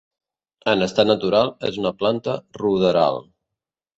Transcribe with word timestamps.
En 0.71 0.85
estat 0.85 1.09
natural 1.09 1.51
és 1.69 1.77
una 1.83 1.93
planta 2.01 2.37
ruderal. 2.63 3.21